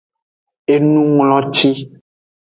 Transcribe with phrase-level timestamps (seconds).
[0.73, 1.69] Enungloci.